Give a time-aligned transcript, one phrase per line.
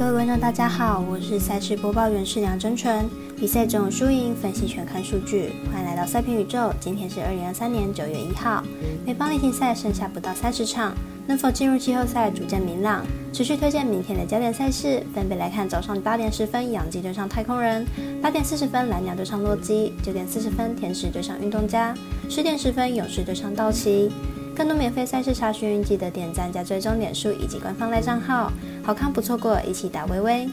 [0.00, 3.06] 各位观众，大家好，我是赛事播报员是梁真纯。
[3.36, 5.52] 比赛总有输赢，分析全看数据。
[5.70, 6.72] 欢迎来到赛评宇宙。
[6.80, 8.64] 今天是二零二三年九月一号，
[9.04, 10.94] 美邦例行赛剩下不到三十场，
[11.26, 13.04] 能否进入季后赛逐渐明朗。
[13.30, 17.84] 持续推荐明天的焦点赛事，分别来看早上八点十分，洋基对上太空人；
[18.22, 21.94] 八点四十分，蓝鸟对上洛基；九点四十分，天使对上运动家；
[22.30, 24.10] 十点十分，勇士对上道奇。
[24.54, 30.48] 更多免费赛事查询，记得点赞加追踪点数以及官方赖账号，好看不错过，一起打微微。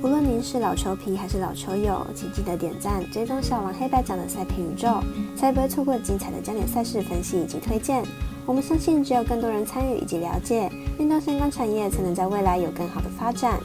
[0.00, 5.02] 无论您是老球皮还是老球友，请记得点赞追踪小王黑白奖的赛评宇宙，
[5.36, 8.04] 才不会错过精彩的焦点赛事分析以及推荐。
[8.46, 13.58] 我们相信，只有更多人参与以及了解运动相关产业，才能在未来有更好的发展。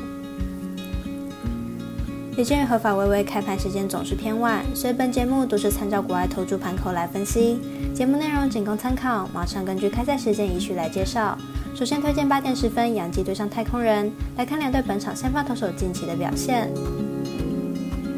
[2.35, 7.59] 也鉴于合法微微开盘时间总是偏晚，所以本节目都是参照国外投注盘口来分析。
[7.93, 11.38] 节目内容仅供参考，马上根据开赛时间依序来介绍。
[11.75, 16.71] 首先推荐八点十分，洋基对上太空人，来看两队本场先发投手近期的表现。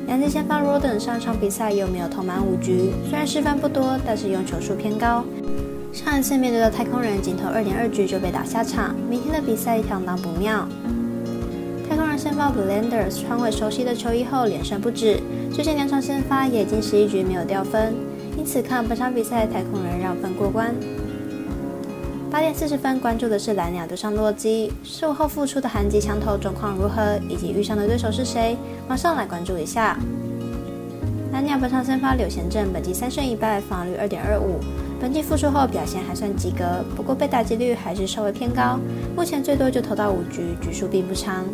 [0.08, 5.26] 洋基先发 Roden 上场比赛又没有投满五局，虽然失分不多，但是用球数偏高。
[5.92, 10.66] 上一次面对的太空人仅投二点二局就被打下场，明天的比赛相当不妙。
[11.88, 15.20] 太空人先发 b l e n d e r s 穿回熟悉的球衣后连胜不止，
[15.54, 17.94] 最近两场先发也已经十一局没有掉分。
[18.38, 20.76] 因此，看本场比赛，太空人让分过关。
[22.32, 28.58] 八点四十分，关注的是蓝鸟对上洛基，十五后复出的韩籍强投状况如何，以及遇上的对手是谁？
[28.88, 29.98] 马上来关注一下。
[31.32, 34.60] 蓝鸟本场先发柳贤镇，本季三胜一败，防率二点二五。
[35.00, 38.80] 本季复出后表现还算及格，不过被打击率还是稍微偏高，
[39.16, 41.46] 目前最多就投到五局，局数并不长。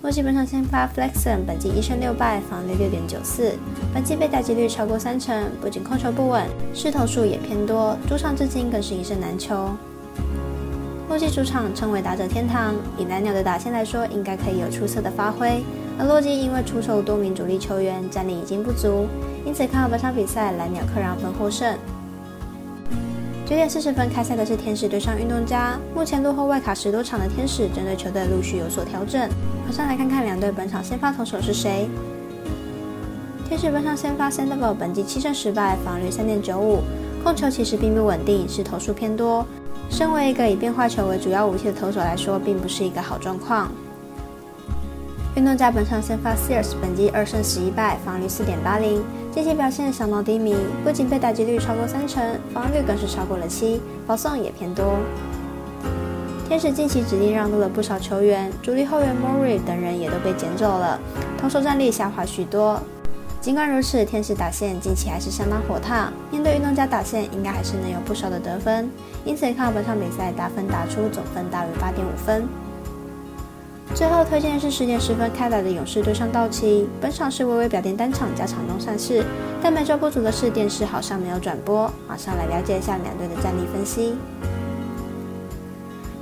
[0.00, 3.52] 洛基本场先发 Flexon，本季一胜六败，防率六点九四。
[3.92, 9.70] 本季被打击率超过三成，不仅控球不稳，失投数也偏多，主场至今更是一胜难求。
[11.08, 15.64] 洛基主场称为打者天堂，以蓝鸟的打线来说，应该可以有出色的发挥。
[15.98, 19.08] 而洛基因为出售多名主力球员，战力已经不足，
[19.44, 21.76] 因此看好本场比赛蓝鸟客让分获胜。
[23.48, 25.80] 九点四十分开赛的是天使对上运动家。
[25.94, 29.26] 目前落后外卡十多场的天使，针对球队陆续有所调整。
[29.64, 31.88] 马上来看看两队本场先发投手是谁。
[33.48, 36.82] 天使本场先发 Sandoval，本季七胜十败，防率三点九五，
[37.24, 39.46] 控球其实并不稳定，是投数偏多。
[39.88, 43.72] 身为一个以变化球为主要武器的投手来说，并不是一个好状况。
[45.34, 52.20] 运动家本场先发 Sears，本季二胜十一败，防率四点八零，近期表现相当低迷，不仅被打击率超过三成，
[52.52, 54.96] 防御率更是超过了七，保送也偏多。
[56.48, 60.98] 天使近期指定让渡了不少球员，主力后援 Mori 等人也都被捡走了，
[61.40, 62.80] 投手战力下滑许多。
[63.40, 68.90] 尽管如此，天使打线近期还是相当火烫，面对运动家打线，应该还是能有不少的得分，
[69.24, 72.48] 因此看本场比赛打分打出总分大于八点五分。
[73.94, 76.88] 最后推荐的是十点十分开打的勇士对上道奇。
[77.00, 79.24] 本场是微微表店单场加场中赛事，
[79.60, 81.90] 但每周不足的是电视好像没有转播。
[82.06, 84.14] 马上来了解一下两队的战力分析。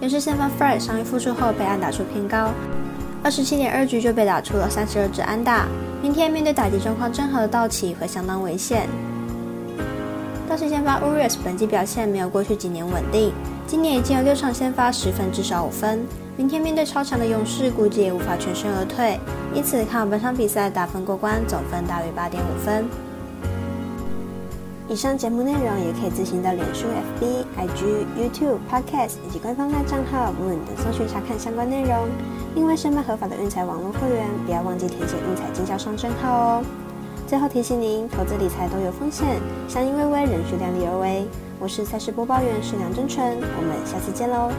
[0.01, 2.51] 勇士先发 Fry 上一复出后被安打出偏高，
[3.23, 5.67] 二十七点二局就被打出了三十二支安打。
[6.03, 8.89] 明天面对打击状况正好的道奇会相当危险。
[10.49, 13.33] 道奇先发 Urias 本季表现没有过去几年稳定，
[13.67, 16.07] 今年已经有六场先发十分至少五分。
[16.37, 19.19] 明天面对超强的勇士，估计也无法全身而退，
[19.55, 22.87] 因此看好本场比赛打分过关，总分大于八点五分。
[24.87, 26.87] 以上节目内容也可以自行到脸书、
[27.19, 32.07] FB、IG、YouTube、Podcast 以及官方的账号 Moon 等搜寻查看相关内容。
[32.55, 36.63] 另外，申办合法的运彩网络会员，不要忘记填写运彩经销商证号哦。
[37.27, 39.27] 最后提醒您，投资理财都有风险，
[39.67, 41.27] 相依微微，人需量力而为。
[41.59, 44.53] 我是赛事播报员是梁真纯，我们下次见喽。